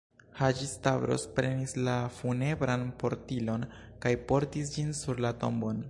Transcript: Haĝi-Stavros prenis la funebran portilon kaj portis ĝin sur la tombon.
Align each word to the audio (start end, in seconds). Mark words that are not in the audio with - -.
Haĝi-Stavros 0.37 1.25
prenis 1.39 1.75
la 1.89 1.93
funebran 2.15 2.87
portilon 3.05 3.67
kaj 4.07 4.15
portis 4.33 4.77
ĝin 4.79 4.95
sur 5.03 5.25
la 5.29 5.37
tombon. 5.45 5.77